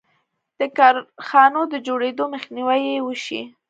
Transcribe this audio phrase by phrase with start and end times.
[0.59, 3.41] د کارخانو د جوړېدو مخنیوی یې وشي.